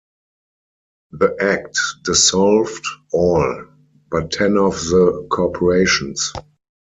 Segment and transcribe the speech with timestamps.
[1.11, 3.67] The Act dissolved all
[4.09, 6.33] but ten of the corporations.